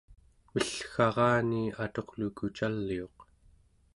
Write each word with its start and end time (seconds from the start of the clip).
mellgarani 0.53 1.63
aturluku 1.83 2.45
caliuq 2.57 3.17